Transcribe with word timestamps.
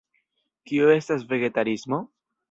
Kio 0.69 0.87
estas 0.93 1.25
vegetarismo? 1.33 2.01